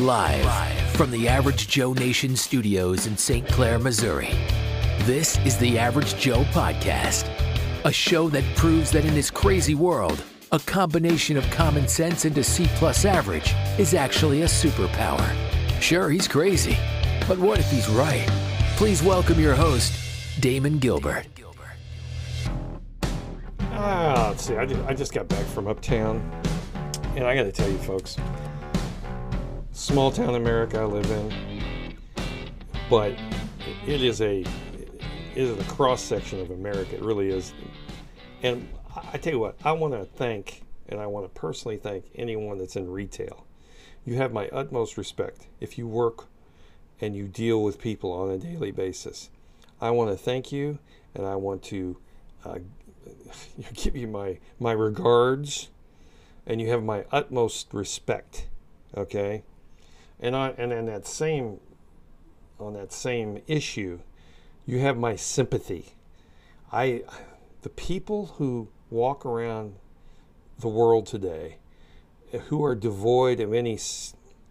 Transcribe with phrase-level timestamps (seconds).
[0.00, 3.46] Live, from the Average Joe Nation studios in St.
[3.48, 4.30] Clair, Missouri.
[5.00, 7.28] This is the Average Joe Podcast,
[7.84, 12.36] a show that proves that in this crazy world, a combination of common sense and
[12.38, 15.30] a C plus average is actually a superpower.
[15.82, 16.78] Sure, he's crazy,
[17.28, 18.26] but what if he's right?
[18.76, 19.92] Please welcome your host,
[20.40, 21.26] Damon Gilbert.
[23.72, 24.56] Ah, let's see.
[24.56, 26.22] I just, I just got back from uptown,
[27.16, 28.16] and I got to tell you, folks,
[29.72, 31.96] small town America I live in,
[32.88, 33.14] but
[33.86, 36.96] it is a it is a cross section of America.
[36.96, 37.52] It really is.
[38.42, 38.68] And
[39.12, 42.58] I tell you what, I want to thank, and I want to personally thank anyone
[42.58, 43.46] that's in retail.
[44.04, 46.26] You have my utmost respect if you work
[47.00, 49.30] and you deal with people on a daily basis.
[49.80, 50.78] I want to thank you,
[51.14, 51.96] and I want to
[52.44, 52.58] uh,
[53.74, 55.68] give you my my regards,
[56.46, 58.46] and you have my utmost respect.
[58.96, 59.44] Okay,
[60.20, 61.58] and I and in that same
[62.58, 64.00] on that same issue,
[64.66, 65.94] you have my sympathy.
[66.72, 67.02] I
[67.62, 69.76] the people who walk around
[70.58, 71.56] the world today
[72.48, 73.78] who are devoid of any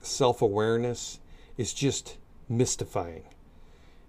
[0.02, 1.19] self-awareness
[1.58, 3.23] is just mystifying.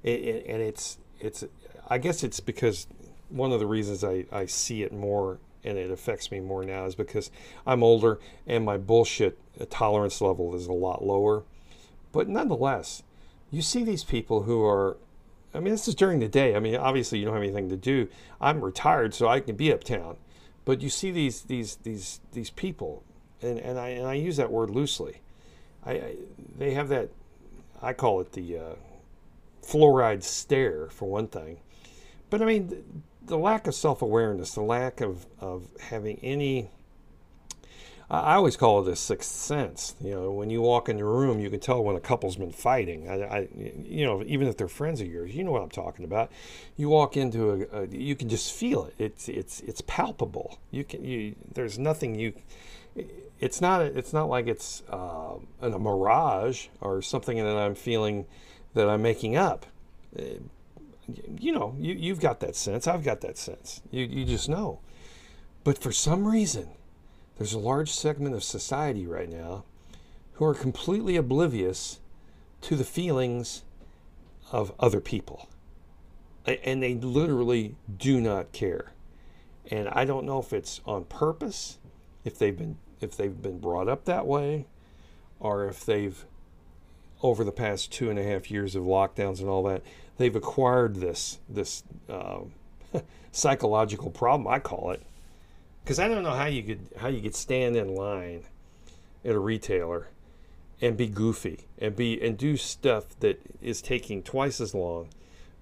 [0.03, 1.45] It, it, and it's it's
[1.89, 2.87] I guess it's because
[3.29, 6.87] one of the reasons I, I see it more and it affects me more now
[6.87, 7.31] is because
[7.67, 9.39] I'm older and my bullshit
[9.71, 11.45] tolerance level is a lot lower.
[12.13, 13.03] But nonetheless,
[13.51, 14.97] you see these people who are
[15.53, 16.55] I mean, this is during the day.
[16.55, 18.09] I mean, obviously you don't have anything to do.
[18.41, 20.17] I'm retired, so I can be uptown.
[20.65, 23.03] But you see these these these these people,
[23.43, 25.21] and, and I and I use that word loosely.
[25.85, 26.17] I, I
[26.57, 27.11] they have that
[27.83, 28.75] I call it the uh,
[29.63, 31.59] fluoride stare for one thing.
[32.29, 32.83] But I mean, the,
[33.27, 36.71] the lack of self awareness, the lack of of having any
[38.11, 39.95] I always call it a sixth sense.
[40.03, 42.51] You know, when you walk in the room, you can tell when a couple's been
[42.51, 43.09] fighting.
[43.09, 43.49] I, I,
[43.85, 46.33] you know, even if they're friends of yours, you know what I'm talking about.
[46.77, 48.95] You walk into a, a you can just feel it.
[48.99, 50.59] It's it's it's palpable.
[50.73, 51.37] You can you.
[51.55, 52.33] There's nothing you.
[53.39, 58.27] It's not it's not like it's uh, a mirage or something that I'm feeling
[58.75, 59.67] that I'm making up.
[60.19, 60.23] Uh,
[61.39, 62.89] you know, you you've got that sense.
[62.89, 63.83] I've got that sense.
[63.93, 64.81] You you just know.
[65.63, 66.71] But for some reason
[67.41, 69.65] there's a large segment of society right now
[70.35, 71.99] who are completely oblivious
[72.61, 73.63] to the feelings
[74.53, 75.49] of other people.
[76.45, 78.93] And they literally do not care.
[79.71, 81.79] And I don't know if it's on purpose,
[82.27, 84.67] if they've been if they've been brought up that way,
[85.39, 86.27] or if they've
[87.23, 89.81] over the past two and a half years of lockdowns and all that,
[90.19, 92.41] they've acquired this this uh,
[93.33, 94.47] psychological problem.
[94.47, 95.03] I call it
[95.91, 98.45] because I don't know how you could how you could stand in line
[99.25, 100.07] at a retailer
[100.81, 105.09] and be goofy and be and do stuff that is taking twice as long,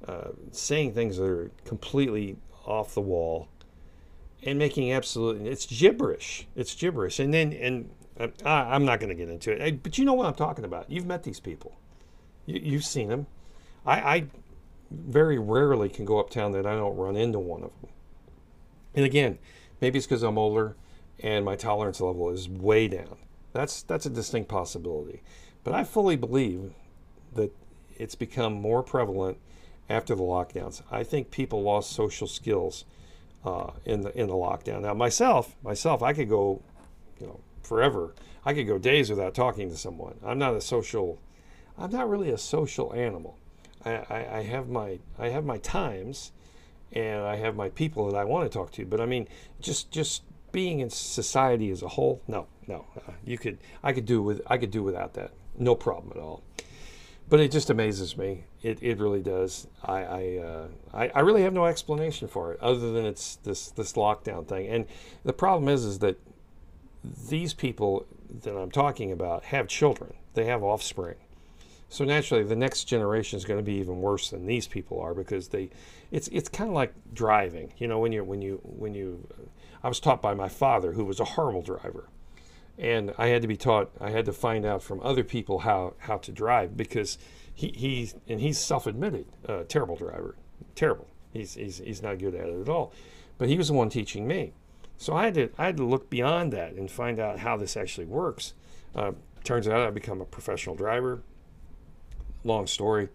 [0.06, 2.37] uh, saying things that are completely
[2.67, 3.49] off the wall,
[4.43, 6.47] and making absolutely it's gibberish.
[6.55, 7.19] It's gibberish.
[7.19, 7.88] And then and
[8.21, 10.67] uh, I, I'm not going to get into it, but you know what I'm talking
[10.67, 10.91] about.
[10.91, 11.78] You've met these people.
[12.44, 13.28] You, you've seen them.
[13.87, 14.25] I, I
[14.91, 17.91] very rarely can go uptown that I don't run into one of them.
[18.94, 19.38] And again,
[19.81, 20.77] Maybe it's because I'm older
[21.21, 23.16] and my tolerance level is way down.
[23.53, 25.22] That's that's a distinct possibility.
[25.65, 26.72] But I fully believe
[27.34, 27.53] that
[27.97, 29.38] it's become more prevalent
[29.88, 30.83] after the lockdowns.
[30.91, 32.84] I think people lost social skills
[33.44, 34.83] uh, in the in the lockdown.
[34.83, 36.62] Now myself, myself, I could go,
[37.21, 38.15] you know, forever.
[38.44, 40.19] I could go days without talking to someone.
[40.25, 41.19] I'm not a social.
[41.77, 43.38] I'm not really a social animal.
[43.84, 46.33] I, I, I have my I have my times,
[46.93, 48.87] and I have my people that I want to talk to.
[48.87, 49.28] But I mean,
[49.60, 50.22] just just
[50.53, 54.41] being in society as a whole, no, no, uh, you could I could do with
[54.47, 56.43] I could do without that, no problem at all.
[57.28, 58.44] But it just amazes me.
[58.62, 59.66] It, it really does.
[59.84, 63.70] I I, uh, I, I really have no explanation for it other than it's this
[63.70, 64.66] this lockdown thing.
[64.69, 64.87] And
[65.25, 66.19] the problem is is that
[67.05, 68.06] these people
[68.43, 70.14] that I'm talking about have children.
[70.35, 71.17] They have offspring.
[71.90, 75.14] So naturally, the next generation is going to be even worse than these people are
[75.14, 75.70] because they,
[76.11, 77.73] it's it's kind of like driving.
[77.79, 79.26] You know, when you when you when you,
[79.82, 82.08] I was taught by my father who was a horrible driver,
[82.76, 83.90] and I had to be taught.
[84.00, 87.17] I had to find out from other people how how to drive because
[87.55, 90.37] he he and he's self-admitted uh, terrible driver,
[90.75, 91.08] terrible.
[91.32, 92.93] He's he's he's not good at it at all,
[93.38, 94.52] but he was the one teaching me.
[94.99, 97.79] So I had to I had to look beyond that and find out how this
[97.79, 98.52] actually works.
[98.94, 99.12] Uh,
[99.43, 101.23] turns out I become a professional driver
[102.44, 103.08] long story,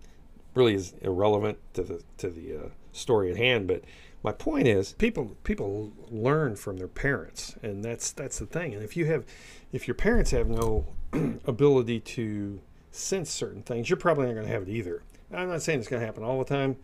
[0.56, 3.68] really is irrelevant to the to the uh, story at hand.
[3.68, 3.84] But
[4.24, 8.74] my point is, people people learn from their parents, and that's that's the thing.
[8.74, 9.25] And if you have,
[9.72, 10.86] if your parents have no
[11.46, 12.62] ability to
[12.92, 15.04] sense certain things, you're probably not going to have it either.
[15.31, 16.78] I'm not saying it's going to happen all the time,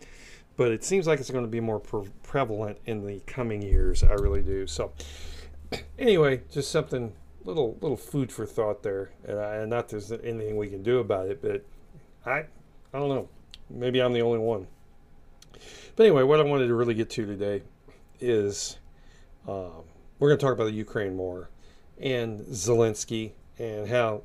[0.57, 4.03] but it seems like it's going to be more pre- prevalent in the coming years.
[4.03, 4.65] I really do.
[4.65, 4.91] So,
[5.99, 7.13] anyway, just something
[7.45, 10.99] little little food for thought there, and, I, and not there's anything we can do
[10.99, 11.63] about it, but
[12.25, 12.45] I
[12.93, 13.29] I don't know.
[13.69, 14.67] Maybe I'm the only one.
[15.95, 17.61] But anyway, what I wanted to really get to today
[18.19, 18.77] is
[19.47, 19.83] um,
[20.17, 21.49] we're going to talk about the Ukraine war
[21.99, 24.23] and Zelensky and how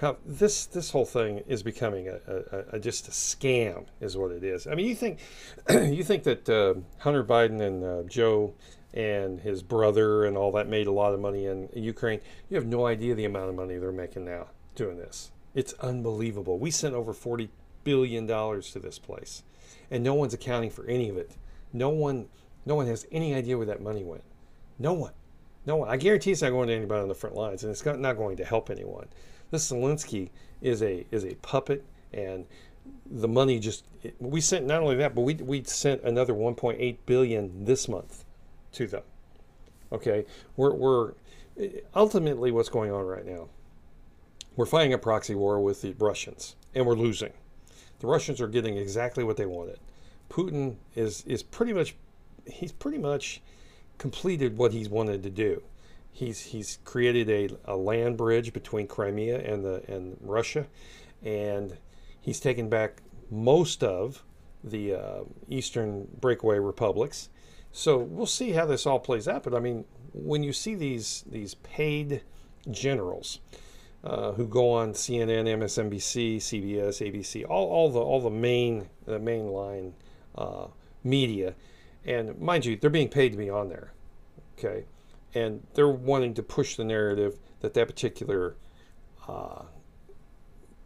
[0.00, 4.30] how this this whole thing is becoming a, a, a, just a scam is what
[4.30, 4.66] it is.
[4.66, 5.18] I mean, you think
[5.70, 8.54] you think that uh, Hunter Biden and uh, Joe
[8.92, 12.20] and his brother and all that made a lot of money in Ukraine.
[12.48, 15.30] You have no idea the amount of money they're making now doing this.
[15.56, 16.58] It's unbelievable.
[16.58, 17.48] We sent over forty
[17.82, 19.42] billion dollars to this place,
[19.90, 21.32] and no one's accounting for any of it.
[21.72, 22.28] No one,
[22.66, 24.22] no one has any idea where that money went.
[24.78, 25.12] No one,
[25.64, 25.88] no one.
[25.88, 28.36] I guarantee it's not going to anybody on the front lines, and it's not going
[28.36, 29.08] to help anyone.
[29.50, 30.28] This Zelensky
[30.60, 32.44] is a is a puppet, and
[33.10, 33.86] the money just
[34.20, 38.26] we sent not only that, but we we sent another 1.8 billion this month
[38.72, 39.02] to them.
[39.90, 40.26] Okay,
[40.58, 41.12] we're we're
[41.94, 43.48] ultimately what's going on right now.
[44.56, 47.34] We're fighting a proxy war with the Russians, and we're losing.
[48.00, 49.78] The Russians are getting exactly what they wanted.
[50.30, 51.94] Putin is is pretty much
[52.46, 53.42] he's pretty much
[53.98, 55.62] completed what he's wanted to do.
[56.10, 60.66] He's he's created a, a land bridge between Crimea and the and Russia,
[61.22, 61.76] and
[62.18, 64.22] he's taken back most of
[64.64, 67.28] the uh, eastern breakaway republics.
[67.72, 69.42] So we'll see how this all plays out.
[69.42, 72.22] But I mean, when you see these these paid
[72.70, 73.40] generals
[74.06, 79.18] uh, who go on CNN, MSNBC, CBS, ABC, all, all the all the main the
[79.18, 79.92] mainline
[80.36, 80.68] uh,
[81.02, 81.54] media,
[82.04, 83.92] and mind you, they're being paid to be on there.
[84.56, 84.84] Okay,
[85.34, 88.54] and they're wanting to push the narrative that that particular
[89.26, 89.62] uh,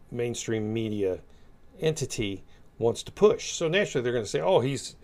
[0.09, 1.19] mainstream media
[1.79, 2.43] entity
[2.79, 3.51] wants to push.
[3.51, 4.95] So naturally, they're going to say, "Oh, he's,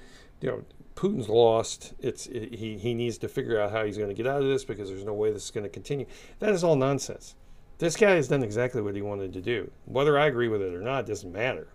[0.41, 0.63] you know,
[0.95, 1.93] Putin's lost.
[1.99, 4.47] It's it, he he needs to figure out how he's going to get out of
[4.47, 6.07] this because there's no way this is going to continue."
[6.39, 7.35] That is all nonsense.
[7.79, 9.71] This guy has done exactly what he wanted to do.
[9.85, 11.67] Whether I agree with it or not doesn't matter.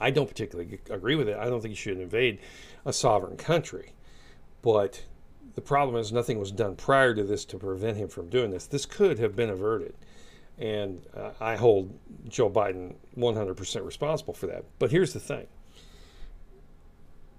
[0.00, 1.36] I don't particularly agree with it.
[1.38, 2.38] I don't think he should invade
[2.84, 3.92] a sovereign country,
[4.62, 5.04] but
[5.54, 8.66] the problem is nothing was done prior to this to prevent him from doing this.
[8.66, 9.94] This could have been averted.
[10.58, 11.98] And uh, I hold
[12.28, 14.64] Joe Biden 100% responsible for that.
[14.78, 15.46] But here's the thing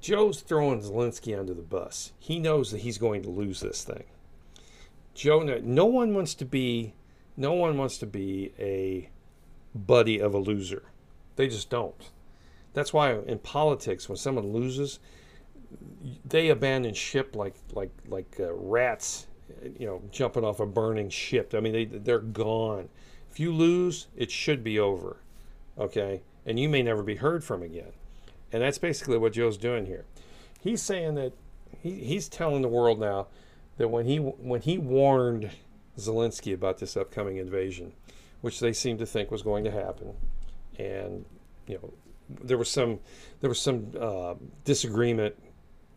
[0.01, 2.11] Joe's throwing Zelensky under the bus.
[2.19, 4.03] He knows that he's going to lose this thing.
[5.13, 6.93] Joe, no one wants to be,
[7.37, 9.09] no one wants to be a
[9.73, 10.83] buddy of a loser.
[11.35, 12.09] They just don't.
[12.73, 14.99] That's why in politics, when someone loses,
[16.25, 19.27] they abandon ship like like like uh, rats,
[19.79, 21.53] you know, jumping off a burning ship.
[21.55, 22.89] I mean, they they're gone.
[23.29, 25.17] If you lose, it should be over,
[25.77, 27.91] okay, and you may never be heard from again.
[28.51, 30.05] And that's basically what Joe's doing here.
[30.59, 31.33] He's saying that
[31.81, 33.27] he, he's telling the world now
[33.77, 35.51] that when he when he warned
[35.97, 37.93] Zelensky about this upcoming invasion,
[38.41, 40.13] which they seem to think was going to happen,
[40.77, 41.25] and
[41.67, 41.93] you know
[42.29, 42.99] there was some
[43.41, 45.35] there was some uh, disagreement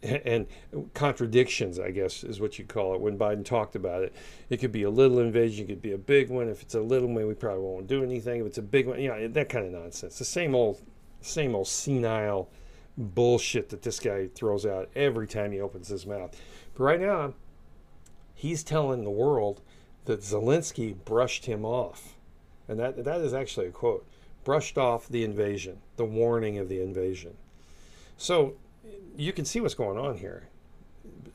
[0.03, 0.47] and
[0.95, 3.01] contradictions, I guess, is what you call it.
[3.01, 4.15] When Biden talked about it,
[4.49, 6.49] it could be a little invasion, it could be a big one.
[6.49, 8.41] If it's a little one, we probably won't do anything.
[8.41, 10.19] If it's a big one, you know, that kind of nonsense.
[10.19, 10.81] The same old,
[11.21, 12.49] same old senile
[12.97, 16.35] bullshit that this guy throws out every time he opens his mouth.
[16.75, 17.35] But right now,
[18.35, 19.61] he's telling the world
[20.05, 22.17] that Zelensky brushed him off,
[22.69, 24.07] and that that is actually a quote:
[24.45, 27.37] brushed off the invasion, the warning of the invasion.
[28.17, 28.55] So
[29.17, 30.49] you can see what's going on here.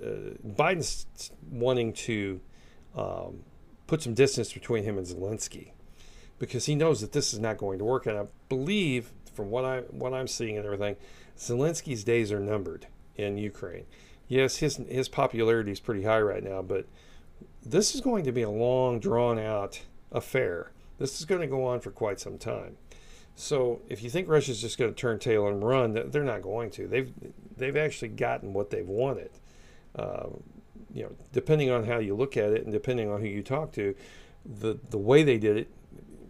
[0.04, 2.42] Uh, Biden's wanting to
[2.96, 3.44] um,
[3.88, 5.72] put some distance between him and Zelensky
[6.40, 8.06] because he knows that this is not going to work.
[8.06, 10.96] And I believe, from what I what I'm seeing and everything,
[11.38, 13.86] Zelensky's days are numbered in Ukraine.
[14.28, 16.88] Yes, his his popularity is pretty high right now, but
[17.66, 20.72] this is going to be a long, drawn out affair.
[20.98, 22.78] This is going to go on for quite some time.
[23.36, 26.70] So if you think Russia's just going to turn tail and run, they're not going
[26.72, 26.88] to.
[26.88, 27.12] They've
[27.58, 29.32] they've actually gotten what they've wanted.
[29.96, 30.44] Um,
[30.94, 33.74] you know, depending on how you look at it and depending on who you talk
[33.74, 33.94] to,
[34.46, 35.70] the the way they did it,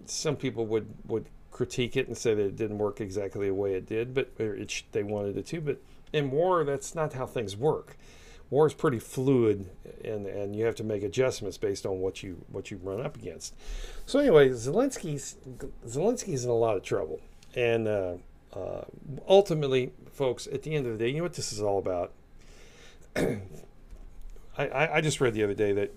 [0.05, 3.75] some people would would critique it and say that it didn't work exactly the way
[3.75, 5.61] it did, but it, they wanted it to.
[5.61, 5.77] But
[6.11, 7.97] in war, that's not how things work
[8.49, 9.69] war is pretty fluid
[10.03, 13.15] and, and you have to make adjustments based on what you what you run up
[13.15, 13.55] against.
[14.05, 15.35] So anyway, Zelensky's
[15.85, 17.19] Zelensky's in a lot of trouble,
[17.55, 18.13] and uh,
[18.53, 18.85] uh,
[19.27, 22.11] ultimately, folks, at the end of the day, you know what this is all about.
[24.57, 25.93] I, I just read the other day that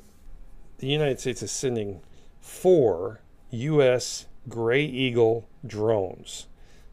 [0.78, 2.00] the United States is sending
[2.40, 4.26] four U.S.
[4.48, 6.46] Gray Eagle drones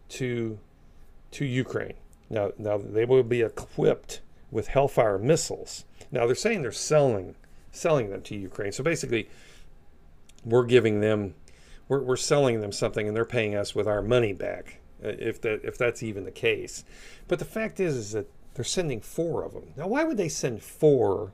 [0.10, 0.60] to
[1.32, 1.96] to Ukraine.
[2.30, 4.22] Now, now they will be equipped
[4.52, 5.86] with Hellfire missiles.
[6.12, 7.36] Now they're saying they're selling
[7.72, 8.72] selling them to Ukraine.
[8.72, 9.30] So basically,
[10.46, 11.36] we're giving them
[11.88, 15.42] we're, we're selling them something and they're paying us with our money back uh, if
[15.42, 16.84] that if that's even the case.
[17.28, 19.74] But the fact is is that they're sending four of them.
[19.76, 21.34] Now why would they send four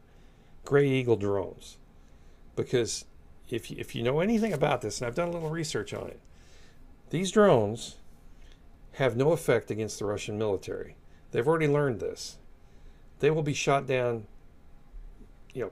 [0.66, 1.78] gray eagle drones?
[2.56, 3.06] Because
[3.52, 6.20] if if you know anything about this and i've done a little research on it
[7.10, 7.98] these drones
[8.94, 10.96] have no effect against the russian military.
[11.32, 12.38] They've already learned this
[13.22, 14.26] they will be shot down
[15.54, 15.72] you know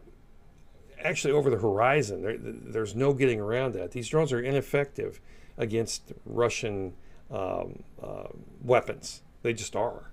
[1.04, 2.22] actually over the horizon.
[2.22, 3.92] There, there's no getting around that.
[3.92, 5.20] These drones are ineffective
[5.58, 6.94] against Russian
[7.32, 8.28] um, uh,
[8.62, 9.22] weapons.
[9.42, 10.12] They just are.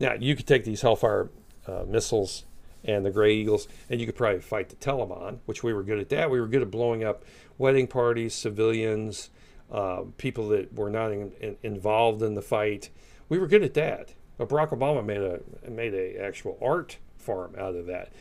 [0.00, 1.30] Now, you could take these Hellfire
[1.66, 2.44] uh, missiles
[2.84, 5.98] and the Gray Eagles, and you could probably fight the Taliban, which we were good
[5.98, 6.30] at that.
[6.30, 7.24] We were good at blowing up
[7.58, 9.30] wedding parties, civilians,
[9.70, 12.90] uh, people that were not in, in, involved in the fight.
[13.28, 14.12] We were good at that.
[14.38, 18.12] But Barack Obama made a made a actual art farm out of that.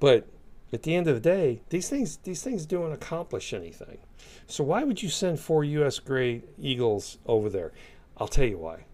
[0.00, 0.26] But
[0.72, 3.98] at the end of the day, these things these things don't accomplish anything.
[4.46, 5.98] So why would you send four U.S.
[5.98, 7.72] Gray Eagles over there?
[8.18, 8.84] I'll tell you why.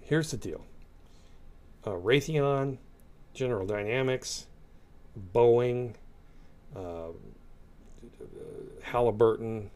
[0.00, 0.64] Here's the deal:
[1.84, 2.78] uh, Raytheon,
[3.34, 4.46] General Dynamics,
[5.34, 5.94] Boeing,
[6.76, 7.08] uh,
[8.82, 9.70] Halliburton,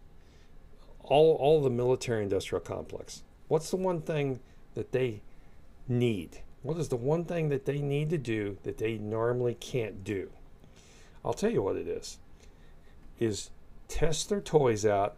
[1.03, 3.23] all all the military industrial complex.
[3.49, 4.41] What's the one thing
[4.75, 5.23] that they
[5.89, 6.43] need?
[6.63, 10.31] What is the one thing that they need to do that they normally can't do?
[11.25, 12.19] I'll tell you what it is.
[13.19, 13.51] Is
[13.89, 15.17] test their toys out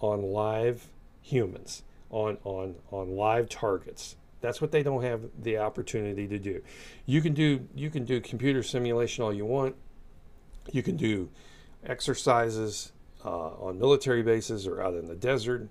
[0.00, 0.88] on live
[1.22, 4.16] humans, on on on live targets.
[4.40, 6.62] That's what they don't have the opportunity to do.
[7.06, 9.76] You can do you can do computer simulation all you want.
[10.72, 11.30] You can do
[11.84, 12.92] exercises
[13.24, 15.68] uh, on military bases or out in the desert.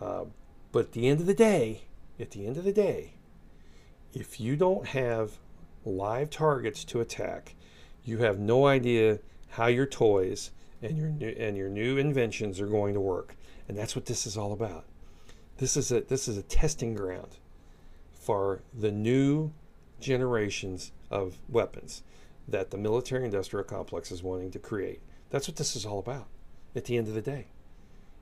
[0.00, 0.24] Uh,
[0.72, 1.82] but at the end of the day,
[2.18, 3.14] at the end of the day,
[4.14, 5.38] if you don't have
[5.84, 7.54] live targets to attack,
[8.04, 9.18] you have no idea
[9.50, 10.50] how your toys
[10.82, 13.36] and your new, and your new inventions are going to work.
[13.68, 14.84] And that's what this is all about.
[15.58, 17.38] This is a this is a testing ground
[18.12, 19.52] for the new
[20.00, 22.02] generations of weapons
[22.46, 25.00] that the military industrial complex is wanting to create.
[25.30, 26.26] That's what this is all about
[26.76, 27.46] at the end of the day.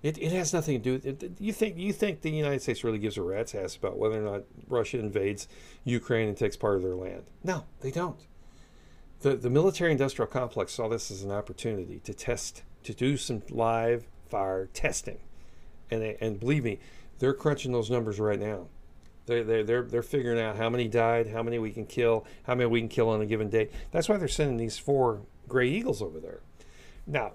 [0.03, 1.33] It, it has nothing to do with it.
[1.39, 4.31] You think you think the United States really gives a rat's ass about whether or
[4.33, 5.47] not Russia invades
[5.85, 7.23] Ukraine and takes part of their land?
[7.45, 8.19] No, they don't
[9.23, 13.43] the, the military industrial complex saw this as an opportunity to test, to do some
[13.49, 15.19] live fire testing.
[15.91, 16.81] And, they, and believe me,
[17.19, 18.67] they're crunching those numbers right now.
[19.27, 22.55] They're, they're, they're, they're figuring out how many died, how many we can kill, how
[22.55, 23.71] many we can kill on a given day.
[23.93, 26.41] That's why they're sending these four Gray Eagles over there.
[27.07, 27.33] Now,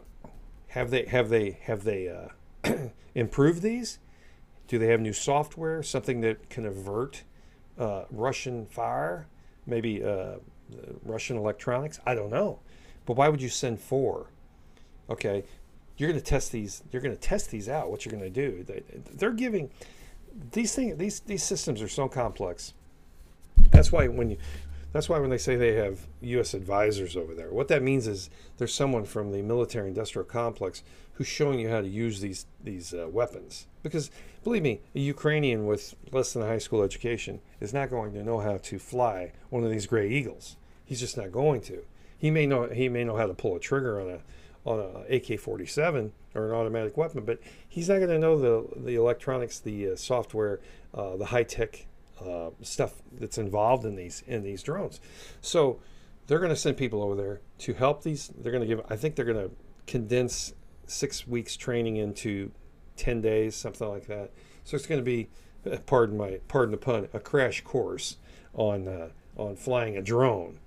[0.69, 2.29] have they have they have they uh,
[3.15, 3.99] improved these?
[4.67, 7.23] Do they have new software, something that can avert
[7.77, 9.27] uh, Russian fire?
[9.65, 10.35] Maybe uh,
[11.03, 11.99] Russian electronics?
[12.05, 12.59] I don't know.
[13.05, 14.27] But why would you send four?
[15.09, 15.45] Okay,
[15.97, 16.83] you're going to test these.
[16.91, 17.89] You're going to test these out.
[17.89, 18.63] What you're going to do?
[18.63, 18.83] They,
[19.13, 19.69] they're giving
[20.51, 20.97] these things.
[20.97, 22.73] These these systems are so complex.
[23.71, 24.37] That's why when you
[24.93, 26.53] that's why when they say they have U.S.
[26.53, 30.83] advisors over there, what that means is there's someone from the military-industrial complex
[31.17, 33.67] who's showing you how to use these these uh, weapons.
[33.81, 34.11] Because
[34.43, 38.23] believe me, a Ukrainian with less than a high school education is not going to
[38.23, 40.57] know how to fly one of these Gray Eagles.
[40.85, 41.83] He's just not going to.
[42.17, 44.19] He may know he may know how to pull a trigger on a
[44.65, 48.95] on a AK-47 or an automatic weapon, but he's not going to know the the
[48.95, 50.59] electronics, the uh, software,
[50.93, 51.87] uh, the high tech
[52.23, 54.99] uh, stuff that's involved in these in these drones.
[55.41, 55.79] So
[56.27, 58.31] they're going to send people over there to help these.
[58.37, 58.85] They're going to give.
[58.89, 59.55] I think they're going to
[59.87, 60.53] condense
[60.87, 62.51] six weeks training into
[62.95, 64.31] ten days, something like that.
[64.63, 65.29] So it's going to be,
[65.69, 68.17] uh, pardon my pardon the pun, a crash course
[68.53, 70.59] on uh, on flying a drone.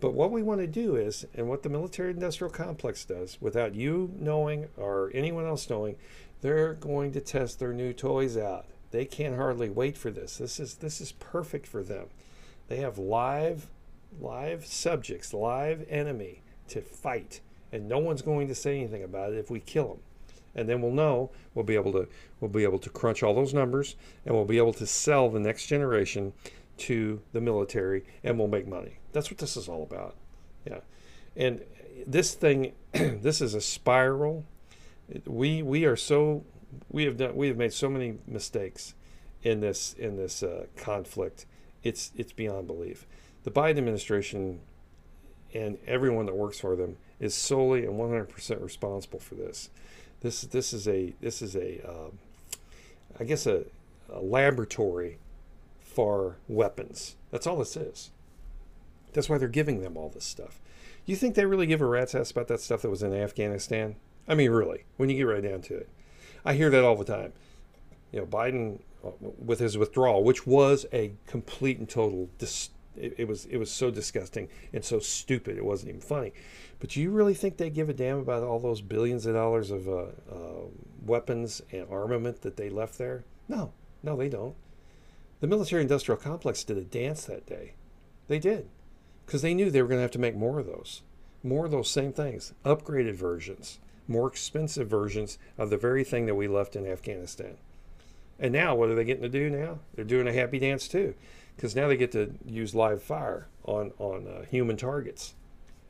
[0.00, 3.74] But what we want to do is, and what the military industrial complex does, without
[3.74, 5.96] you knowing or anyone else knowing,
[6.42, 8.66] they're going to test their new toys out.
[8.90, 10.36] They can't hardly wait for this.
[10.36, 12.06] This is this is perfect for them.
[12.68, 13.68] They have live
[14.20, 17.40] live subjects, live enemy to fight,
[17.74, 19.98] and no one's going to say anything about it if we kill them.
[20.54, 22.06] And then we'll know we'll be able to
[22.38, 25.40] we'll be able to crunch all those numbers and we'll be able to sell the
[25.40, 26.32] next generation
[26.76, 28.98] to the military and we'll make money.
[29.12, 30.14] That's what this is all about.
[30.64, 30.78] Yeah.
[31.34, 31.62] And
[32.06, 34.44] this thing this is a spiral.
[35.26, 36.44] We we are so
[36.90, 38.94] we have done we have made so many mistakes
[39.42, 41.44] in this in this uh, conflict.
[41.82, 43.04] It's it's beyond belief.
[43.42, 44.60] The Biden administration
[45.52, 49.70] and everyone that works for them is solely and 100% responsible for this.
[50.20, 52.18] This this is a this is a um,
[53.18, 53.64] I guess a,
[54.12, 55.18] a laboratory
[55.80, 57.16] for weapons.
[57.30, 58.10] That's all this is.
[59.12, 60.60] That's why they're giving them all this stuff.
[61.06, 63.96] You think they really give a rat's ass about that stuff that was in Afghanistan?
[64.26, 65.88] I mean, really, when you get right down to it.
[66.44, 67.32] I hear that all the time.
[68.10, 72.28] You know, Biden uh, with his withdrawal, which was a complete and total
[72.96, 76.32] it, it, was it was so disgusting and so stupid it wasn't even funny.
[76.80, 79.70] But do you really think they give a damn about all those billions of dollars
[79.70, 80.66] of uh, uh,
[81.04, 83.24] weapons and armament that they left there?
[83.48, 83.72] No,
[84.02, 84.54] no, they don't.
[85.40, 87.74] The military-industrial complex did a dance that day.
[88.28, 88.68] They did
[89.26, 91.02] because they knew they were going to have to make more of those,
[91.42, 96.34] more of those same things, upgraded versions, more expensive versions of the very thing that
[96.34, 97.56] we left in Afghanistan.
[98.38, 99.78] And now, what are they getting to do now?
[99.94, 101.14] They're doing a happy dance too
[101.56, 105.34] because now they get to use live fire on on uh, human targets,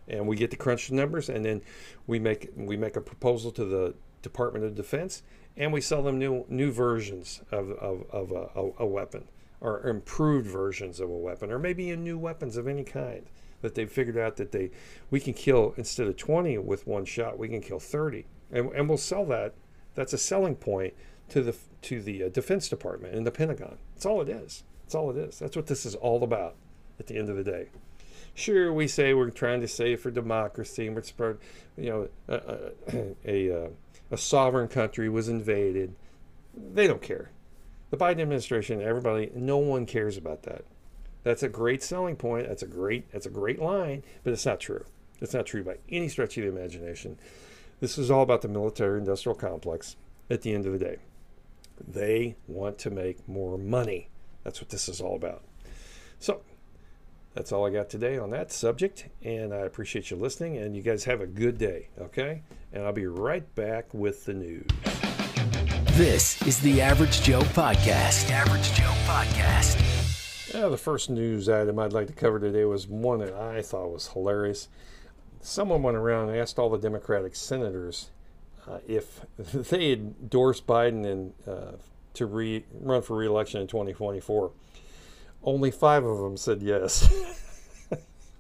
[0.09, 1.63] and we get to crunch the numbers, and then
[2.07, 5.23] we make we make a proposal to the Department of Defense,
[5.57, 9.29] and we sell them new new versions of of, of a, a, a weapon
[9.61, 13.27] or improved versions of a weapon, or maybe in new weapons of any kind
[13.63, 14.71] that they've figured out that they
[15.11, 18.89] we can kill instead of 20 with one shot, we can kill 30, and, and
[18.89, 19.55] we'll sell that.
[19.95, 20.93] That's a selling point
[21.31, 23.79] to the to the uh, Defense Department and the Pentagon.
[23.95, 24.65] That's all it is.
[24.85, 25.39] That's all it is.
[25.39, 26.57] That's what this is all about
[26.99, 27.69] at the end of the day.
[28.35, 31.39] Sure, we say we're trying to save for democracy and we're spread,
[31.77, 33.69] you know, a, a, a, uh,
[34.11, 35.95] a sovereign country was invaded.
[36.55, 37.31] They don't care.
[37.91, 40.65] The Biden administration, everybody, no one cares about that.
[41.23, 42.49] That's a great selling point.
[42.49, 44.85] That's a great that's a great line, but it's not true.
[45.21, 47.19] It's not true by any stretch of the imagination.
[47.81, 49.97] This is all about the military industrial complex
[50.29, 50.99] at the end of the day.
[51.87, 54.09] They want to make more money.
[54.45, 55.43] That's what this is all about.
[56.21, 56.43] So,
[57.35, 60.59] that's all I got today on that subject, and I appreciate you listening.
[60.59, 62.43] And you guys have a good day, okay?
[62.73, 64.67] And I'll be right back with the news.
[65.95, 68.29] This is the Average Joe Podcast.
[68.29, 70.53] The Average Joe Podcast.
[70.55, 73.91] Yeah, the first news item I'd like to cover today was one that I thought
[73.91, 74.69] was hilarious.
[75.41, 78.11] Someone went around and asked all the Democratic senators
[78.69, 81.73] uh, if they endorsed Biden and uh,
[82.15, 84.51] to re- run for reelection in 2024.
[85.43, 87.13] Only five of them said yes.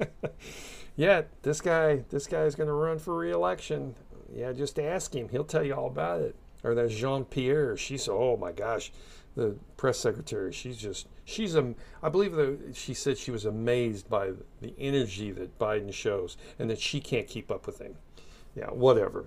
[0.97, 3.95] Yet this guy, this guy is going to run for reelection.
[4.33, 6.37] Yeah, just ask him; he'll tell you all about it.
[6.63, 8.91] Or that Jean Pierre, she's oh my gosh,
[9.35, 10.53] the press secretary.
[10.53, 11.75] She's just she's a.
[12.03, 16.71] I believe that she said she was amazed by the energy that Biden shows, and
[16.71, 17.97] that she can't keep up with him.
[18.55, 19.27] Yeah, whatever.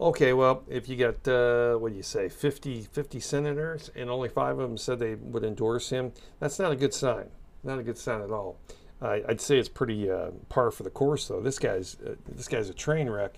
[0.00, 4.28] Okay, well, if you got, uh, what do you say, 50, 50 senators and only
[4.28, 7.30] five of them said they would endorse him, that's not a good sign.
[7.62, 8.58] Not a good sign at all.
[9.00, 11.40] I'd say it's pretty uh, par for the course, though.
[11.40, 13.34] This guy's uh, this guy's a train wreck,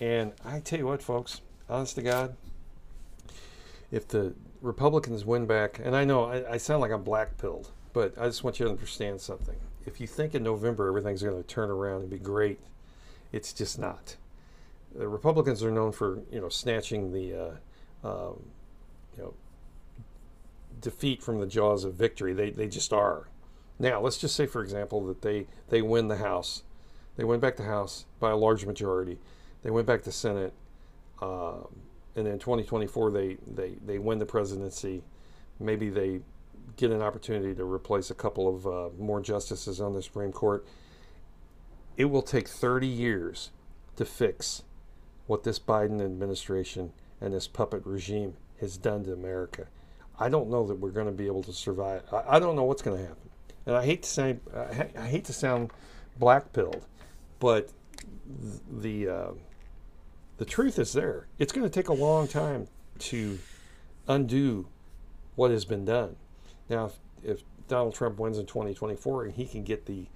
[0.00, 2.36] and I tell you what, folks, honest to God,
[3.90, 7.70] if the Republicans win back, and I know I, I sound like I'm black pilled,
[7.92, 9.56] but I just want you to understand something.
[9.84, 12.60] If you think in November everything's going to turn around and be great,
[13.30, 14.16] it's just not
[14.94, 18.42] the Republicans are known for you know snatching the uh, um,
[19.16, 19.34] you know
[20.80, 22.32] defeat from the jaws of victory.
[22.32, 23.28] They they just are.
[23.78, 26.62] Now let's just say, for example, that they they win the House,
[27.16, 29.18] they win back the House by a large majority.
[29.62, 30.52] They went back to Senate,
[31.20, 31.66] um,
[32.14, 35.02] and in 2024 they they they win the presidency.
[35.58, 36.20] Maybe they
[36.76, 40.66] get an opportunity to replace a couple of uh, more justices on the Supreme Court.
[41.96, 43.50] It will take 30 years
[43.94, 44.64] to fix
[45.26, 49.66] what this Biden administration and this puppet regime has done to America.
[50.18, 52.02] I don't know that we're going to be able to survive.
[52.12, 53.30] I, I don't know what's going to happen.
[53.66, 55.70] And I hate to say, I, I hate to sound
[56.18, 56.84] black pilled,
[57.40, 57.70] but
[58.70, 59.30] the uh,
[60.36, 61.26] the truth is there.
[61.38, 62.68] It's going to take a long time
[63.00, 63.38] to
[64.06, 64.66] undo
[65.36, 66.16] what has been done.
[66.68, 70.06] Now, if, if Donald Trump wins in 2024 and he can get the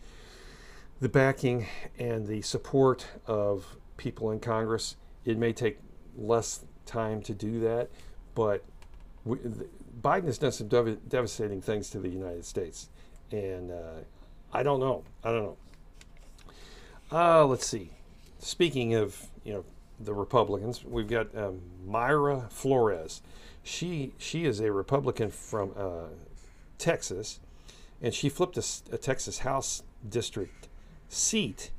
[1.01, 1.67] the backing
[1.99, 4.97] and the support of people in Congress.
[5.27, 5.79] It may take
[6.17, 7.91] less time to do that,
[8.35, 8.65] but
[9.25, 9.37] we,
[10.01, 12.89] Biden has done some dev- devastating things to the United States,
[13.31, 14.01] and uh,
[14.53, 15.05] I don't know.
[15.23, 15.57] I don't know.
[17.13, 17.91] Uh, let's see.
[18.39, 19.65] Speaking of you know
[20.01, 23.21] the Republicans, we've got um, Mayra Flores.
[23.63, 26.09] She she is a Republican from uh,
[26.79, 27.41] Texas,
[28.01, 30.69] and she flipped a, a Texas House district
[31.09, 31.71] seat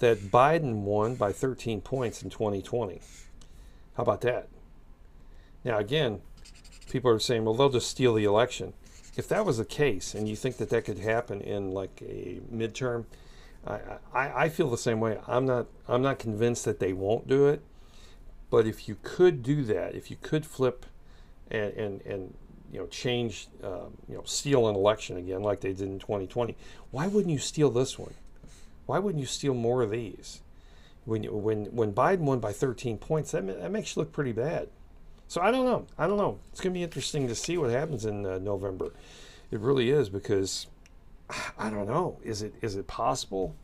[0.00, 3.00] that Biden won by 13 points in 2020.
[3.94, 4.48] How about that?
[5.64, 6.20] Now, again,
[6.90, 8.72] people are saying, well, they'll just steal the election.
[9.16, 12.40] If that was the case, and you think that that could happen in like a
[12.52, 13.04] midterm,
[13.66, 13.80] I,
[14.14, 15.18] I, I feel the same way.
[15.26, 17.62] I'm not I'm not convinced that they won't do it,
[18.50, 20.86] But if you could do that, if you could flip
[21.50, 22.34] and and, and
[22.72, 26.56] you know change um, you know steal an election again like they did in 2020,
[26.90, 28.14] why wouldn't you steal this one?
[28.90, 30.42] Why wouldn't you steal more of these?
[31.04, 34.68] When when when Biden won by 13 points, that that makes you look pretty bad.
[35.28, 35.86] So I don't know.
[35.96, 36.40] I don't know.
[36.50, 38.92] It's going to be interesting to see what happens in uh, November.
[39.52, 40.66] It really is because
[41.56, 42.18] I don't know.
[42.24, 43.54] Is it is it possible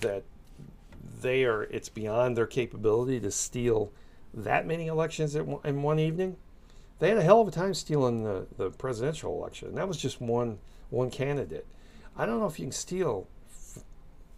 [0.00, 0.24] that
[1.20, 1.62] they are?
[1.62, 3.92] It's beyond their capability to steal
[4.34, 6.36] that many elections in one evening.
[6.98, 9.68] They had a hell of a time stealing the, the presidential election.
[9.68, 10.58] And that was just one
[10.90, 11.68] one candidate.
[12.16, 13.28] I don't know if you can steal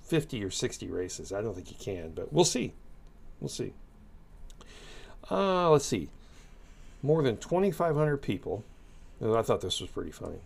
[0.07, 1.33] 50 or 60 races.
[1.33, 2.73] I don't think you can, but we'll see.
[3.41, 3.73] We'll see.
[5.31, 6.09] Uh, let's see.
[7.03, 8.65] More than 2,500 people.
[9.23, 10.39] I thought this was pretty funny.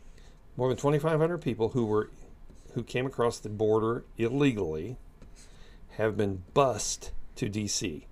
[0.57, 2.11] More than 2,500 people who were
[2.75, 4.97] who came across the border illegally
[5.97, 8.07] have been bussed to D.C.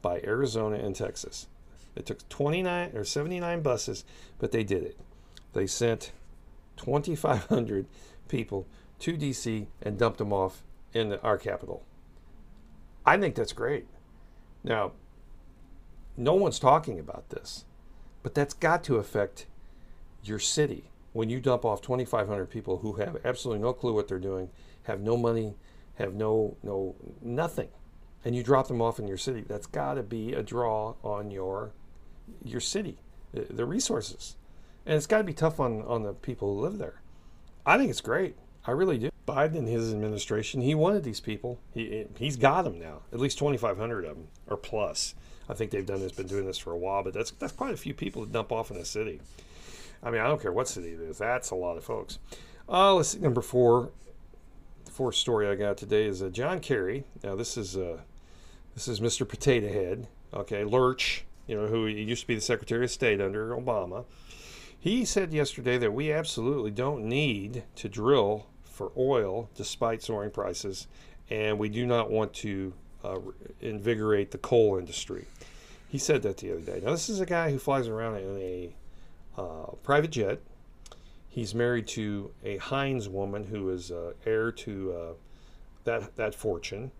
[0.00, 1.46] by Arizona and Texas.
[1.94, 4.04] It took 29 or 79 buses,
[4.38, 4.98] but they did it.
[5.52, 6.12] They sent
[6.78, 7.86] 2,500
[8.28, 8.66] people
[9.00, 9.66] to D.C.
[9.82, 11.84] and dumped them off in the, our capital.
[13.04, 13.86] I think that's great.
[14.64, 14.92] Now,
[16.16, 17.64] no one's talking about this,
[18.22, 19.46] but that's got to affect
[20.22, 24.18] your city when you dump off 2,500 people who have absolutely no clue what they're
[24.18, 24.50] doing,
[24.84, 25.54] have no money,
[25.94, 27.68] have no no nothing,
[28.24, 31.30] and you drop them off in your city, that's got to be a draw on
[31.30, 31.72] your
[32.44, 32.98] your city,
[33.32, 34.36] the, the resources,
[34.86, 37.00] and it's got to be tough on on the people who live there.
[37.64, 38.36] I think it's great.
[38.66, 39.10] I really do.
[39.28, 41.60] Biden and his administration, he wanted these people.
[41.74, 43.02] He he's got them now.
[43.12, 45.14] At least 2,500 of them or plus.
[45.50, 47.74] I think they've done this, been doing this for a while, but that's that's quite
[47.74, 49.20] a few people to dump off in a city.
[50.02, 51.18] I mean, I don't care what city it is.
[51.18, 52.18] That's a lot of folks.
[52.68, 53.18] Uh, let's see.
[53.18, 53.90] Number four.
[54.86, 57.04] The fourth story I got today is uh, John Kerry.
[57.22, 57.98] Now this is uh,
[58.74, 59.28] this is Mr.
[59.28, 60.08] Potato Head.
[60.32, 61.24] Okay, Lurch.
[61.46, 64.06] You know who used to be the Secretary of State under Obama.
[64.80, 68.46] He said yesterday that we absolutely don't need to drill
[68.78, 70.86] for oil despite soaring prices,
[71.28, 73.18] and we do not want to uh,
[73.60, 75.26] invigorate the coal industry.
[75.88, 76.80] He said that the other day.
[76.82, 78.74] Now, this is a guy who flies around in a
[79.36, 80.40] uh, private jet.
[81.28, 85.12] He's married to a Heinz woman who is uh, heir to uh,
[85.84, 86.92] that that fortune.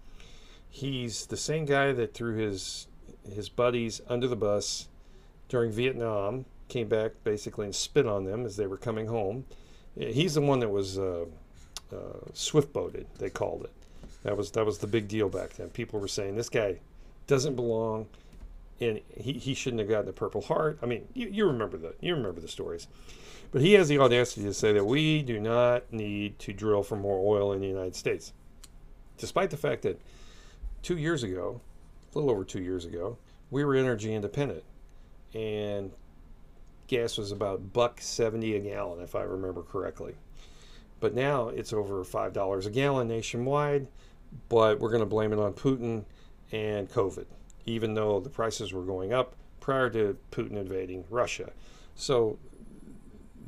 [0.69, 2.89] He's the same guy that threw his
[3.33, 4.89] his buddies under the bus
[5.49, 6.45] during Vietnam.
[6.69, 9.45] Came back basically and spit on them as they were coming home.
[9.97, 10.99] He's the one that was
[11.93, 13.07] uh, swift boated.
[13.19, 13.73] They called it.
[14.23, 15.69] That was that was the big deal back then.
[15.71, 16.81] People were saying this guy
[17.27, 18.07] doesn't belong
[18.81, 20.79] and he, he shouldn't have gotten the Purple Heart.
[20.83, 22.87] I mean, you, you remember the you remember the stories,
[23.51, 26.97] but he has the audacity to say that we do not need to drill for
[26.97, 28.33] more oil in the United States,
[29.17, 30.01] despite the fact that
[30.83, 31.61] two years ago,
[32.15, 33.19] a little over two years ago,
[33.51, 34.65] we were energy independent,
[35.35, 35.91] and
[36.87, 40.15] gas was about buck seventy a gallon, if I remember correctly.
[41.01, 43.89] But now it's over five dollars a gallon nationwide.
[44.49, 46.05] But we're going to blame it on Putin
[46.53, 47.27] and COVID
[47.69, 51.51] even though the prices were going up prior to Putin invading Russia.
[51.95, 52.39] So,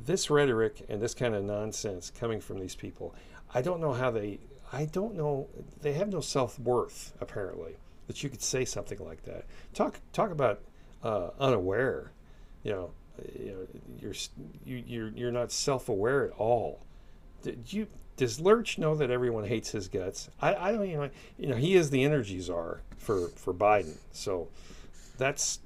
[0.05, 3.15] this rhetoric and this kind of nonsense coming from these people,
[3.53, 4.39] I don't know how they,
[4.71, 5.47] I don't know,
[5.81, 9.45] they have no self worth, apparently, that you could say something like that.
[9.73, 10.61] Talk, talk about
[11.03, 12.11] uh, unaware,
[12.63, 12.91] you know.
[13.37, 13.67] You know,
[13.99, 14.13] you're
[14.65, 16.79] you, you're you're not self-aware at all.
[17.41, 20.29] Did you does Lurch know that everyone hates his guts?
[20.41, 23.97] I, I don't know you know he is the energy czar for for Biden.
[24.11, 24.47] So
[25.17, 25.59] that's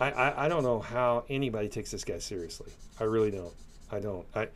[0.00, 2.72] I, I, I don't know how anybody takes this guy seriously.
[3.00, 3.54] I really don't.
[3.90, 4.26] I don't.
[4.34, 4.48] I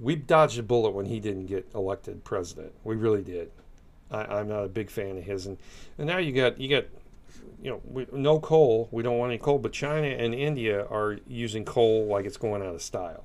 [0.00, 2.72] we dodged a bullet when he didn't get elected president.
[2.82, 3.50] We really did.
[4.10, 5.58] I, am not a big fan of his, and
[5.98, 6.84] and now you got you got
[7.62, 8.88] you know we, no coal.
[8.90, 12.62] We don't want any coal, but China and India are using coal like it's going
[12.62, 13.24] out of style.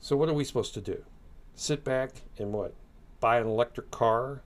[0.00, 1.04] So what are we supposed to do?
[1.54, 2.74] Sit back and what?
[3.20, 4.42] Buy an electric car?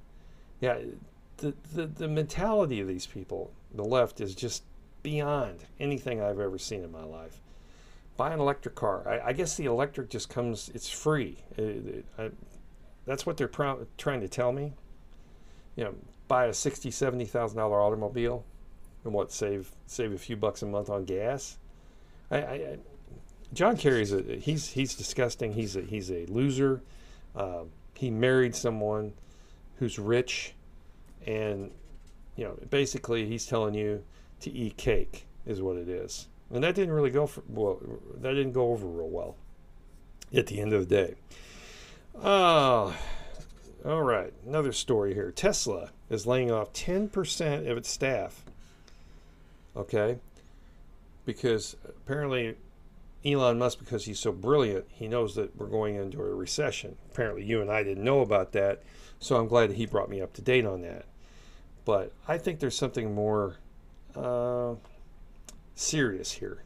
[0.61, 0.79] Yeah,
[1.37, 4.63] the, the, the mentality of these people, the left, is just
[5.03, 7.41] beyond anything I've ever seen in my life.
[8.17, 9.09] Buy an electric car.
[9.09, 11.39] I, I guess the electric just comes, it's free.
[11.57, 12.31] It, it, I,
[13.07, 14.73] that's what they're pro- trying to tell me.
[15.77, 15.95] You know,
[16.29, 18.45] buy a sixty, seventy thousand dollar automobile,
[19.05, 21.59] and what save save a few bucks a month on gas.
[22.31, 22.79] I, I,
[23.55, 25.53] John Kerry's a he's he's disgusting.
[25.53, 26.83] He's a he's a loser.
[27.35, 27.65] Uh,
[27.95, 29.13] he married someone
[29.79, 30.55] who's rich
[31.27, 31.71] and
[32.37, 34.03] you know basically he's telling you
[34.41, 37.81] to eat cake is what it is and that didn't really go for well
[38.17, 39.37] that didn't go over real well
[40.33, 41.15] at the end of the day
[42.23, 42.95] oh
[43.85, 48.45] all right another story here tesla is laying off 10% of its staff
[49.77, 50.19] Okay?
[51.27, 52.57] Because apparently
[53.25, 56.97] Elon Musk, because he's so brilliant, he knows that we're going into a recession.
[57.11, 58.83] Apparently, you and I didn't know about that,
[59.19, 61.07] so I'm glad that he brought me up to date on that.
[61.85, 63.57] But I think there's something more
[64.15, 64.75] uh,
[65.75, 66.63] serious here.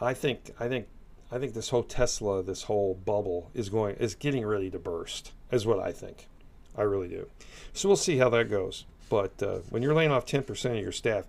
[0.00, 0.88] I think I think
[1.30, 5.32] I think this whole Tesla, this whole bubble is going is getting ready to burst.
[5.50, 6.28] Is what I think.
[6.76, 7.28] I really do.
[7.72, 8.84] So we'll see how that goes.
[9.08, 11.26] But uh, when you're laying off 10% of your staff,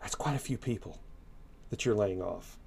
[0.00, 0.98] that's quite a few people
[1.70, 2.58] that you're laying off.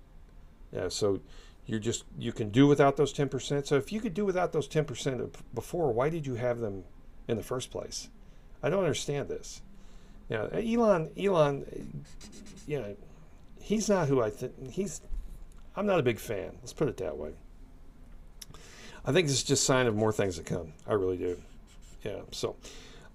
[0.71, 1.19] Yeah, so
[1.65, 3.65] you're just you can do without those 10%.
[3.65, 6.83] So if you could do without those 10% before, why did you have them
[7.27, 8.09] in the first place?
[8.63, 9.61] I don't understand this.
[10.29, 11.65] Yeah, Elon Elon
[12.67, 12.95] know,
[13.59, 15.01] he's not who I think he's
[15.75, 16.57] I'm not a big fan.
[16.61, 17.31] Let's put it that way.
[19.05, 20.73] I think this is just sign of more things to come.
[20.85, 21.41] I really do.
[22.03, 22.21] Yeah.
[22.31, 22.55] So,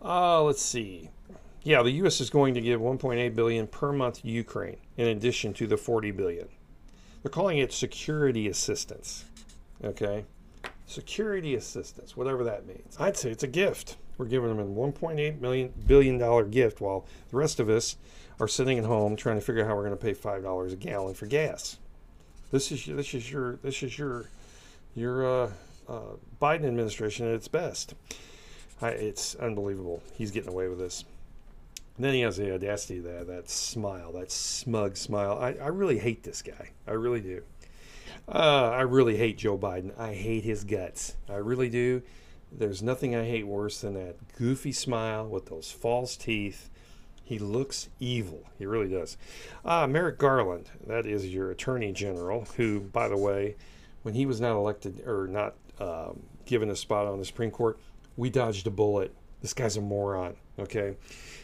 [0.02, 1.10] uh, let's see.
[1.62, 2.20] Yeah, the U.S.
[2.20, 6.12] is going to give 1.8 billion per month to Ukraine, in addition to the 40
[6.12, 6.48] billion.
[7.26, 9.24] They're calling it security assistance.
[9.82, 10.24] Okay,
[10.86, 12.96] security assistance, whatever that means.
[13.00, 13.96] I'd say it's a gift.
[14.16, 17.96] We're giving them a 1.8 million billion dollar gift, while the rest of us
[18.38, 20.72] are sitting at home trying to figure out how we're going to pay five dollars
[20.72, 21.78] a gallon for gas.
[22.52, 24.30] This is this is your this is your
[24.94, 25.50] your uh,
[25.88, 26.00] uh,
[26.40, 27.94] Biden administration at its best.
[28.80, 30.00] I, it's unbelievable.
[30.14, 31.04] He's getting away with this.
[31.96, 35.38] And then he has the audacity that that smile, that smug smile.
[35.38, 36.70] I, I really hate this guy.
[36.86, 37.42] I really do.
[38.28, 39.98] Uh, I really hate Joe Biden.
[39.98, 41.16] I hate his guts.
[41.28, 42.02] I really do.
[42.52, 46.70] There's nothing I hate worse than that goofy smile with those false teeth.
[47.24, 48.44] He looks evil.
[48.58, 49.16] He really does.
[49.64, 53.56] Uh, Merrick Garland, that is your attorney general, who, by the way,
[54.02, 57.78] when he was not elected or not um, given a spot on the Supreme Court,
[58.16, 59.12] we dodged a bullet.
[59.42, 60.36] This guy's a moron.
[60.58, 60.96] Okay,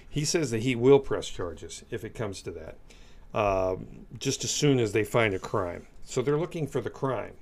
[0.09, 2.76] he says that he will press charges if it comes to that,
[3.38, 5.87] um, just as soon as they find a crime.
[6.05, 7.35] So they're looking for the crime.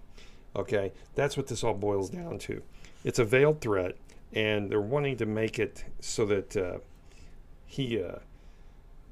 [0.57, 2.63] Okay, that's what this all boils down to.
[3.05, 3.97] It's a veiled threat,
[4.33, 6.79] and they're wanting to make it so that uh,
[7.67, 8.19] he, uh,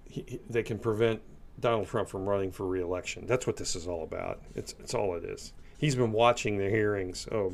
[0.09, 1.23] he, they can prevent
[1.61, 3.27] Donald Trump from running for reelection.
[3.27, 4.41] That's what this is all about.
[4.55, 5.53] It's it's all it is.
[5.79, 7.29] He's been watching the hearings.
[7.31, 7.53] Oh,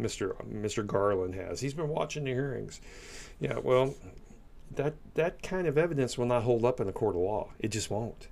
[0.00, 0.34] Mr.
[0.46, 0.86] Mr.
[0.86, 1.60] Garland has.
[1.60, 2.80] He's been watching the hearings.
[3.40, 3.94] Yeah, well,
[4.74, 7.50] that that kind of evidence will not hold up in a court of law.
[7.58, 8.28] It just won't.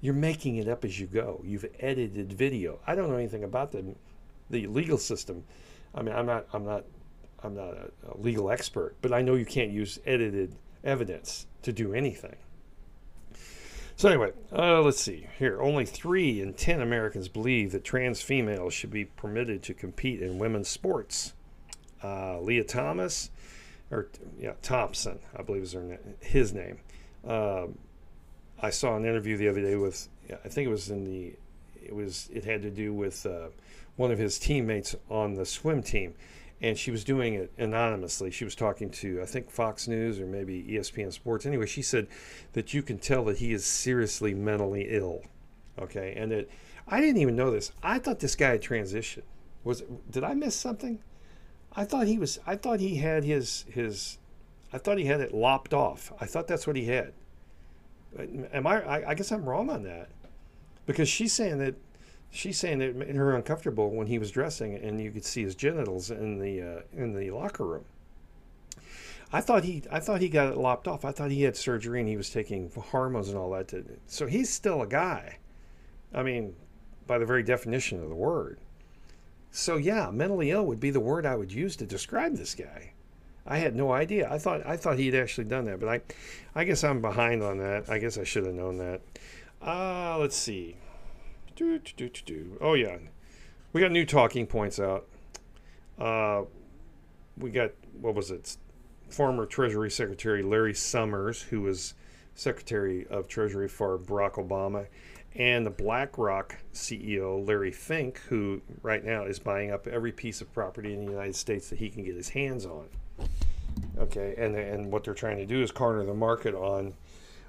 [0.00, 1.40] You're making it up as you go.
[1.44, 2.80] You've edited video.
[2.86, 3.94] I don't know anything about the
[4.50, 5.44] the legal system.
[5.94, 6.84] I mean, I'm not I'm not
[7.42, 11.72] I'm not a, a legal expert, but I know you can't use edited evidence to
[11.72, 12.36] do anything.
[13.98, 15.62] So anyway, uh, let's see here.
[15.62, 20.38] Only three in ten Americans believe that trans females should be permitted to compete in
[20.38, 21.32] women's sports.
[22.04, 23.30] Uh, Lia Thomas,
[23.90, 26.78] or yeah, Thompson, I believe is her his name.
[27.26, 27.68] Uh,
[28.60, 31.32] I saw an interview the other day with, I think it was in the,
[31.82, 33.48] it was it had to do with uh,
[33.96, 36.14] one of his teammates on the swim team,
[36.60, 38.30] and she was doing it anonymously.
[38.30, 41.44] She was talking to, I think, Fox News or maybe ESPN Sports.
[41.44, 42.06] Anyway, she said
[42.54, 45.22] that you can tell that he is seriously mentally ill.
[45.78, 46.48] Okay, and that
[46.88, 47.72] I didn't even know this.
[47.82, 49.22] I thought this guy had transitioned.
[49.64, 51.00] Was did I miss something?
[51.74, 52.38] I thought he was.
[52.46, 54.18] I thought he had his his.
[54.72, 56.12] I thought he had it lopped off.
[56.20, 57.12] I thought that's what he had.
[58.52, 58.82] Am I?
[58.82, 60.08] I, I guess I'm wrong on that,
[60.86, 61.74] because she's saying that
[62.36, 65.54] she's saying it made her uncomfortable when he was dressing and you could see his
[65.54, 67.84] genitals in the uh, in the locker room.
[69.32, 71.04] I thought he I thought he got it lopped off.
[71.04, 73.68] I thought he had surgery and he was taking hormones and all that.
[73.68, 75.38] To, so he's still a guy.
[76.14, 76.54] I mean,
[77.06, 78.58] by the very definition of the word.
[79.50, 82.92] So yeah, mentally ill would be the word I would use to describe this guy.
[83.46, 84.30] I had no idea.
[84.30, 86.00] I thought I thought he'd actually done that, but I
[86.54, 87.88] I guess I'm behind on that.
[87.88, 89.00] I guess I should have known that.
[89.62, 90.76] Uh, let's see.
[91.56, 92.58] Do, do, do.
[92.60, 92.98] Oh, yeah.
[93.72, 95.06] We got new talking points out.
[95.98, 96.42] Uh,
[97.38, 98.58] we got, what was it?
[99.08, 101.94] Former Treasury Secretary Larry Summers, who was
[102.34, 104.86] Secretary of Treasury for Barack Obama,
[105.34, 110.52] and the BlackRock CEO Larry Fink, who right now is buying up every piece of
[110.52, 112.88] property in the United States that he can get his hands on.
[113.98, 116.94] Okay, and and what they're trying to do is corner the market on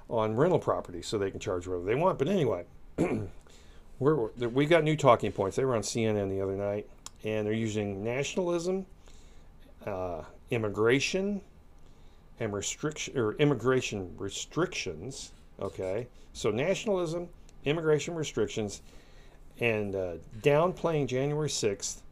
[0.08, 2.18] on rental property so they can charge whatever they want.
[2.18, 2.64] But anyway,
[3.98, 5.56] we're, we got new talking points.
[5.56, 6.88] They were on CNN the other night,
[7.24, 8.86] and they're using nationalism,
[9.86, 11.40] uh, immigration,
[12.40, 15.32] and restriction or immigration restrictions.
[15.60, 17.28] Okay, so nationalism,
[17.64, 18.82] immigration restrictions,
[19.58, 22.02] and uh, downplaying January sixth.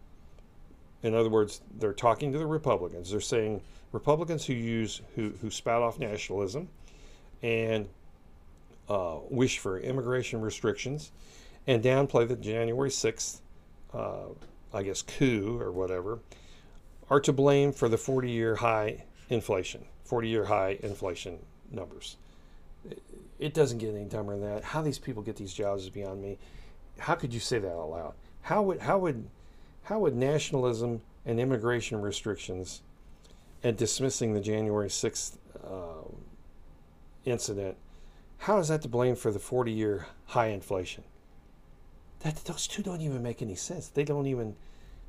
[1.05, 3.11] In other words, they're talking to the Republicans.
[3.12, 3.61] They're saying
[3.92, 6.68] Republicans who use who who spout off nationalism,
[7.42, 7.88] and
[8.88, 11.12] uh, wish for immigration restrictions
[11.67, 13.41] and downplay the January 6th,
[13.93, 14.27] uh,
[14.73, 16.21] I guess, coup or whatever,
[17.11, 21.39] are to blame for the 40 year high inflation, 40 year high inflation
[21.71, 22.17] numbers.
[23.39, 24.65] It doesn't get any dumber than that.
[24.65, 26.39] How these people get these jobs is beyond me.
[26.99, 28.15] How could you say that out loud?
[28.43, 29.29] How would how would
[29.83, 32.83] how would nationalism and immigration restrictions
[33.63, 36.09] and dismissing the January 6th uh,
[37.25, 37.77] incident,
[38.39, 41.05] how is that to blame for the 40 year high inflation?
[42.21, 43.89] That those two don't even make any sense.
[43.89, 44.57] They don't even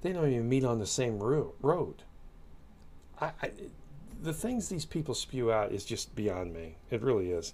[0.02, 2.04] they don't even meet on the same road.
[3.20, 3.52] I, I,
[4.22, 6.76] the things these people spew out is just beyond me.
[6.92, 7.54] It really is.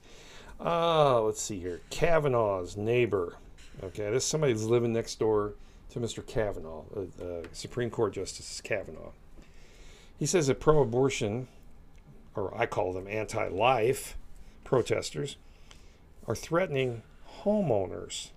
[0.59, 1.81] Uh, let's see here.
[1.89, 3.37] Kavanaugh's neighbor.
[3.83, 5.53] Okay, this somebody's living next door
[5.91, 6.25] to Mr.
[6.25, 9.11] Kavanaugh, uh, uh, Supreme Court Justice Kavanaugh.
[10.17, 11.47] He says that pro abortion,
[12.35, 14.17] or I call them anti life
[14.63, 15.37] protesters,
[16.27, 17.03] are threatening
[17.43, 18.29] homeowners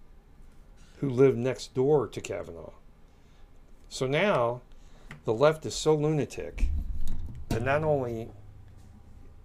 [1.00, 2.72] who live next door to Kavanaugh.
[3.88, 4.62] So now
[5.24, 6.68] the left is so lunatic
[7.48, 8.28] that not only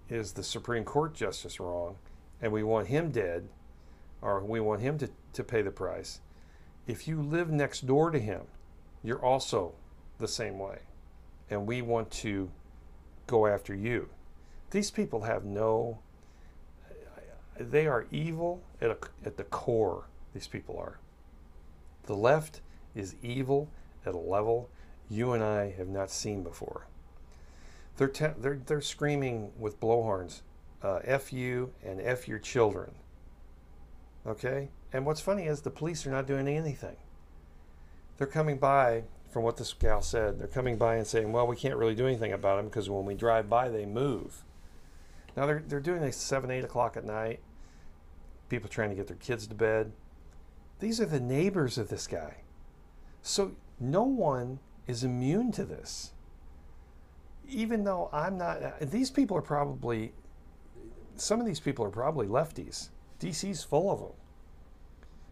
[0.08, 1.96] is the Supreme Court justice wrong
[2.40, 3.48] and we want him dead,
[4.20, 6.20] or we want him to, to pay the price,
[6.86, 8.42] if you live next door to him,
[9.02, 9.74] you're also
[10.18, 10.78] the same way.
[11.50, 12.50] And we want to
[13.26, 14.08] go after you.
[14.70, 15.98] These people have no,
[17.58, 20.98] they are evil at, a, at the core, these people are.
[22.04, 22.60] The left
[22.94, 23.68] is evil
[24.04, 24.68] at a level
[25.08, 26.86] you and I have not seen before.
[27.96, 30.40] They're, they're, they're screaming with blowhorns,
[30.82, 32.94] uh, F you and F your children.
[34.26, 34.70] Okay?
[34.92, 36.96] And what's funny is the police are not doing anything.
[38.16, 41.56] They're coming by, from what this gal said, they're coming by and saying, well, we
[41.56, 44.44] can't really do anything about them because when we drive by, they move.
[45.36, 47.40] Now they're, they're doing this 7, 8 o'clock at night.
[48.48, 49.92] People trying to get their kids to bed.
[50.82, 52.38] These are the neighbors of this guy.
[53.22, 56.10] So no one is immune to this.
[57.48, 60.12] Even though I'm not, these people are probably,
[61.14, 62.88] some of these people are probably lefties.
[63.20, 64.10] DC's full of them.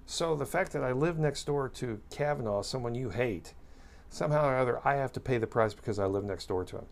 [0.07, 3.55] So the fact that I live next door to Kavanaugh, someone you hate,
[4.09, 6.77] somehow or other, I have to pay the price because I live next door to
[6.77, 6.87] him.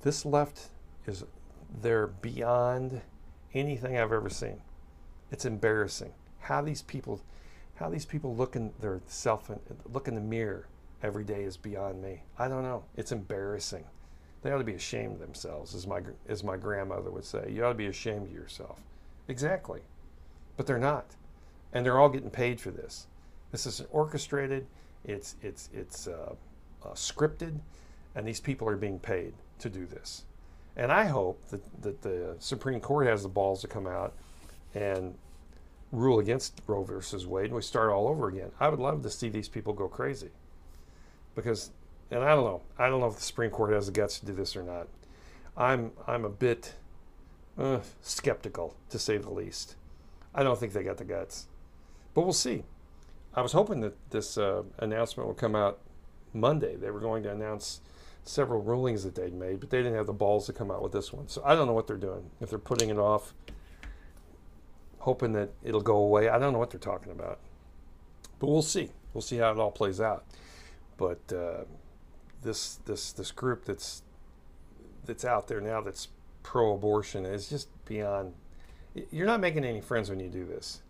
[0.00, 0.70] This left
[1.06, 1.24] is,
[1.82, 3.02] they're beyond
[3.52, 4.62] anything I've ever seen.
[5.30, 7.20] It's embarrassing how these people,
[7.80, 9.50] how these people look in their self,
[9.90, 10.66] look in the mirror
[11.02, 12.22] every day is beyond me.
[12.38, 12.84] I don't know.
[12.94, 13.84] It's embarrassing.
[14.42, 17.50] They ought to be ashamed of themselves, as my as my grandmother would say.
[17.50, 18.80] You ought to be ashamed of yourself.
[19.28, 19.80] Exactly,
[20.56, 21.06] but they're not,
[21.72, 23.06] and they're all getting paid for this.
[23.50, 24.66] This is orchestrated.
[25.04, 26.34] It's it's it's uh,
[26.84, 27.60] uh, scripted,
[28.14, 30.24] and these people are being paid to do this.
[30.76, 34.14] And I hope that, that the Supreme Court has the balls to come out
[34.74, 35.14] and
[35.92, 38.50] rule against Roe versus Wade, and we start all over again.
[38.60, 40.30] I would love to see these people go crazy
[41.34, 41.70] because,
[42.10, 44.26] and I don't know, I don't know if the Supreme Court has the guts to
[44.26, 44.88] do this or not.
[45.56, 46.74] I'm I'm a bit
[47.58, 49.76] uh, skeptical to say the least.
[50.34, 51.46] I don't think they got the guts,
[52.14, 52.64] but we'll see.
[53.34, 55.78] I was hoping that this uh, announcement would come out
[56.32, 56.76] Monday.
[56.76, 57.80] They were going to announce
[58.24, 60.92] several rulings that they'd made, but they didn't have the balls to come out with
[60.92, 61.28] this one.
[61.28, 62.30] So I don't know what they're doing.
[62.40, 63.34] If they're putting it off,
[65.00, 67.38] hoping that it'll go away, I don't know what they're talking about.
[68.38, 68.90] But we'll see.
[69.12, 70.24] We'll see how it all plays out.
[70.96, 71.64] But uh,
[72.42, 74.02] this this this group that's
[75.04, 76.08] that's out there now that's
[76.42, 78.34] pro-abortion is just beyond.
[79.10, 80.82] You're not making any friends when you do this.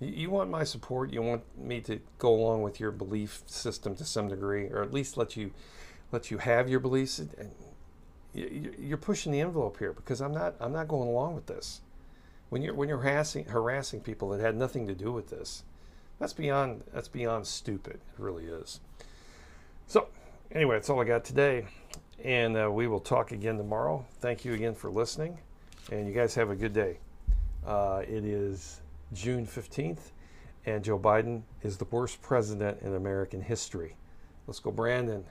[0.00, 1.12] You, you want my support.
[1.12, 4.92] You want me to go along with your belief system to some degree, or at
[4.92, 5.52] least let you
[6.12, 7.20] let you have your beliefs.
[8.34, 11.80] You're pushing the envelope here because I'm not I'm not going along with this.
[12.48, 15.64] When you're when you're harassing harassing people that had nothing to do with this,
[16.18, 17.96] that's beyond that's beyond stupid.
[17.96, 18.80] It really is.
[19.86, 20.08] So,
[20.50, 21.66] anyway, that's all I got today.
[22.24, 24.04] And uh, we will talk again tomorrow.
[24.20, 25.38] Thank you again for listening.
[25.92, 26.98] And you guys have a good day.
[27.64, 28.80] Uh, it is
[29.12, 30.10] June 15th,
[30.64, 33.96] and Joe Biden is the worst president in American history.
[34.46, 35.24] Let's go, Brandon.